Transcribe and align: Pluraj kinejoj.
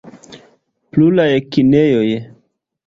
Pluraj 0.95 1.29
kinejoj. 1.51 2.11